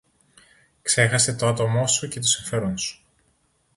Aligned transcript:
Ξέχασε 0.81 1.35
το 1.35 1.47
άτομο 1.47 1.87
σου 1.87 2.07
και 2.07 2.19
το 2.19 2.27
συμφέρον 2.27 2.77
σου 2.77 3.03